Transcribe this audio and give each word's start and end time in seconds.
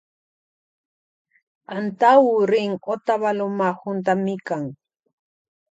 Antawu 1.75 2.33
rin 2.49 2.71
otavaloma 2.93 3.67
juntamikan. 3.79 4.63